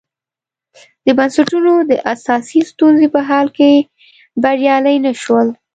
[1.05, 3.71] د بنسټونو د اساسي ستونزو په حل کې
[4.41, 5.47] بریالي نه شول.